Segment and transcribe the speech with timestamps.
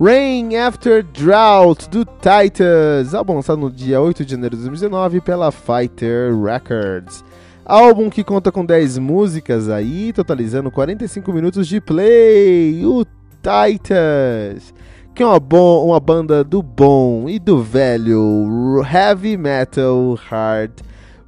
[0.00, 5.50] Rain After Drought do Titans, álbum lançado no dia 8 de janeiro de 2019 pela
[5.50, 7.24] Fighter Records.
[7.64, 12.86] Álbum que conta com 10 músicas aí, totalizando 45 minutos de play.
[12.86, 13.04] O
[13.42, 14.72] Titans,
[15.16, 20.70] que é uma, bom, uma banda do bom e do velho heavy metal hard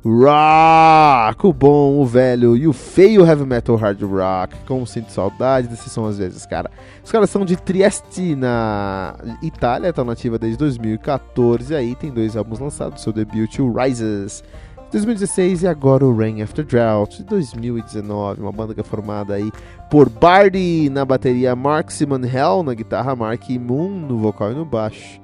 [0.05, 4.57] rock, o bom, o velho e o feio heavy metal hard rock.
[4.67, 6.71] Como sinto saudade desses som às vezes, cara.
[7.05, 11.73] Os caras são de Trieste, na Itália, estão nativa desde 2014.
[11.73, 14.43] E aí tem dois álbuns lançados: seu debut, o Rises.
[14.91, 19.53] 2016 e agora o Rain After Drought de 2019, uma banda que é formada aí
[19.89, 24.65] por Bardi na bateria, Mark Simon Hell na guitarra, Mark Moon no vocal e no
[24.65, 25.21] baixo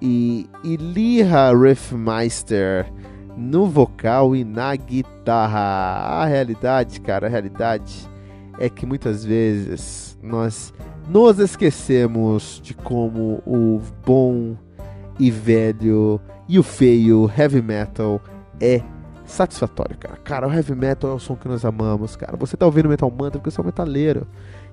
[0.00, 2.86] e Iliha Riffmeister
[3.36, 5.60] no vocal e na guitarra.
[5.60, 8.08] A realidade, cara, a realidade
[8.58, 10.72] é que muitas vezes nós
[11.08, 14.56] nos esquecemos de como o bom
[15.18, 18.20] e velho e o feio heavy metal
[18.60, 18.82] é
[19.24, 20.16] satisfatório, cara.
[20.16, 22.36] Cara, o heavy metal é o som que nós amamos, cara.
[22.36, 24.26] Você tá ouvindo Metal Mantra porque você é um metaleiro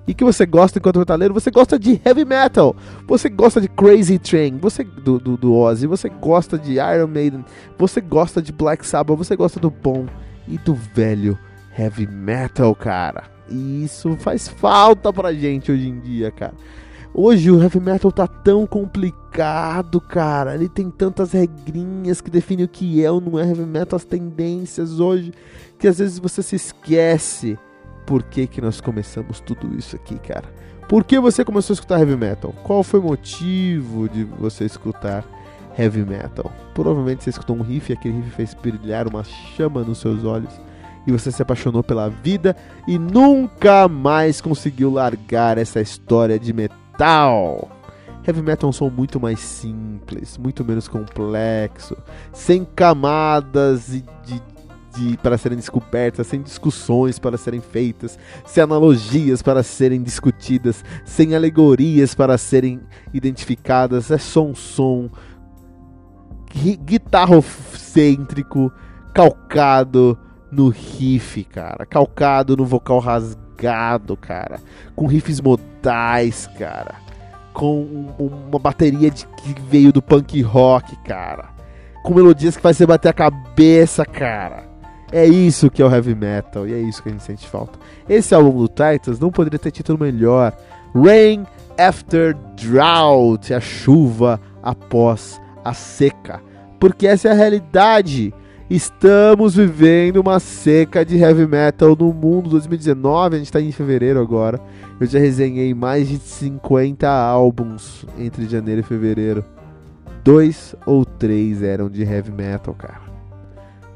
[0.06, 2.76] e que você gosta enquanto metaleiro, você gosta de heavy metal,
[3.06, 7.44] você gosta de Crazy Train, você do, do, do Ozzy, você gosta de Iron Maiden,
[7.78, 10.06] você gosta de Black Sabbath, você gosta do bom
[10.46, 11.38] e do velho
[11.76, 13.24] heavy metal, cara.
[13.48, 16.54] E isso faz falta pra gente hoje em dia, cara.
[17.16, 20.54] Hoje o heavy metal tá tão complicado, cara.
[20.54, 24.04] Ele tem tantas regrinhas que definem o que é ou não é heavy metal, as
[24.04, 25.32] tendências hoje,
[25.78, 27.56] que às vezes você se esquece
[28.06, 30.44] por que, que nós começamos tudo isso aqui, cara.
[30.88, 32.52] Por que você começou a escutar heavy metal?
[32.62, 35.24] Qual foi o motivo de você escutar
[35.78, 36.52] heavy metal?
[36.74, 40.52] Provavelmente você escutou um riff e aquele riff fez brilhar uma chama nos seus olhos
[41.06, 42.56] e você se apaixonou pela vida
[42.86, 47.70] e nunca mais conseguiu largar essa história de metal.
[48.26, 51.96] Heavy metal é um som muito mais simples, muito menos complexo,
[52.32, 54.53] sem camadas de, de
[54.94, 61.34] de, para serem descobertas, sem discussões para serem feitas, sem analogias para serem discutidas, sem
[61.34, 62.80] alegorias para serem
[63.12, 64.10] identificadas.
[64.10, 65.10] É só um som
[66.84, 68.72] guitarrocêntrico,
[69.12, 70.16] calcado
[70.50, 71.84] no riff, cara.
[71.84, 74.60] Calcado no vocal rasgado, cara.
[74.94, 76.94] Com riffs modais, cara.
[77.52, 81.50] Com uma bateria de, que veio do punk rock, cara.
[82.02, 84.73] Com melodias que faz você bater a cabeça, cara.
[85.14, 87.78] É isso que é o heavy metal e é isso que a gente sente falta.
[88.08, 90.52] Esse álbum do Titans não poderia ter título melhor.
[90.92, 91.46] Rain
[91.78, 96.42] After Drought, a chuva após a seca.
[96.80, 98.34] Porque essa é a realidade.
[98.68, 103.36] Estamos vivendo uma seca de heavy metal no mundo 2019.
[103.36, 104.60] A gente está em fevereiro agora.
[104.98, 109.44] Eu já resenhei mais de 50 álbuns entre janeiro e fevereiro.
[110.24, 113.13] Dois ou três eram de heavy metal, cara.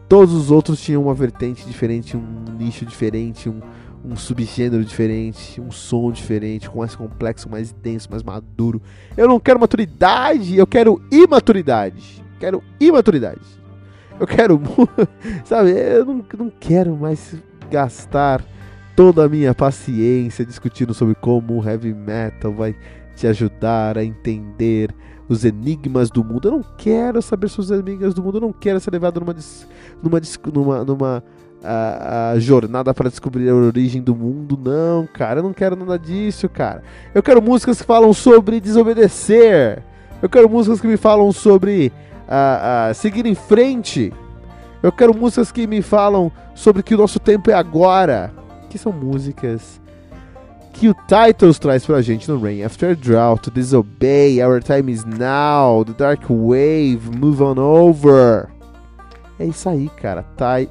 [0.09, 3.61] Todos os outros tinham uma vertente diferente, um nicho diferente, um,
[4.03, 8.81] um subgênero diferente, um som diferente, com mais complexo, mais denso, mais maduro.
[9.17, 12.25] Eu não quero maturidade, eu quero imaturidade.
[12.41, 13.41] Quero imaturidade.
[14.19, 14.61] Eu quero,
[15.45, 17.37] sabe, eu não, não quero mais
[17.71, 18.43] gastar
[18.97, 22.75] toda a minha paciência discutindo sobre como o heavy metal vai
[23.15, 24.95] te ajudar a entender
[25.29, 26.49] os enigmas do mundo.
[26.49, 28.39] Eu não quero saber sobre os enigmas do mundo.
[28.39, 29.35] Eu não quero ser levado numa,
[30.03, 30.21] numa,
[30.53, 31.25] numa, numa
[31.63, 34.59] a, a jornada para descobrir a origem do mundo.
[34.63, 36.83] Não, cara, eu não quero nada disso, cara.
[37.15, 39.83] Eu quero músicas que falam sobre desobedecer.
[40.23, 41.93] Eu quero músicas que me falam sobre
[42.27, 44.13] uh, seguir em frente.
[44.83, 48.33] Eu quero músicas que me falam sobre que o nosso tempo é agora.
[48.71, 49.81] Que são músicas
[50.73, 55.85] que o Titles traz pra gente no Rain After Drought, Disobey, Our Time Is Now,
[55.85, 58.49] The Dark Wave, Move On Over.
[59.39, 60.25] É isso aí, cara.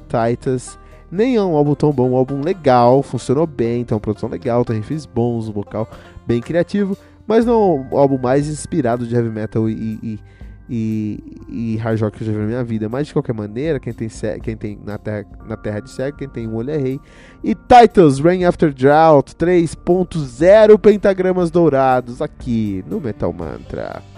[0.08, 0.78] Titans.
[1.10, 4.64] Nem é um álbum tão bom, um álbum legal, funcionou bem, tem uma produção legal,
[4.64, 5.88] tem riffs bons, um vocal
[6.26, 10.20] bem criativo, mas não é o álbum mais inspirado de heavy metal e, e
[10.68, 11.78] e, e
[12.12, 12.88] que eu já vi na minha vida.
[12.88, 14.08] Mas de qualquer maneira, quem tem,
[14.42, 17.00] quem tem na, terra, na terra de cego, quem tem um olho é rei.
[17.42, 24.17] E Titles Rain After Drought 3.0 pentagramas dourados aqui no Metal Mantra.